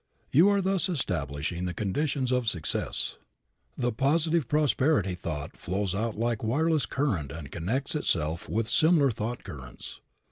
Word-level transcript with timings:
You 0.31 0.49
are 0.49 0.63
thus 0.63 0.89
establishing 0.89 1.65
the 1.65 1.75
conditions 1.75 2.31
of 2.31 2.47
success. 2.49 3.19
The 3.77 3.91
positive 3.91 4.47
prosperity 4.47 5.13
thought 5.13 5.55
flows 5.55 5.93
out 5.93 6.17
like 6.17 6.41
a 6.41 6.45
wireless 6.47 6.87
current 6.87 7.31
and 7.31 7.51
connects 7.51 7.93
itself 7.93 8.49
with 8.49 8.67
similar 8.67 9.11
thought 9.11 9.43
currents. 9.43 9.99